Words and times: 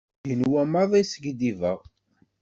Yenwa 0.27 0.61
maḍi 0.71 1.03
skiddibeɣ. 1.11 1.79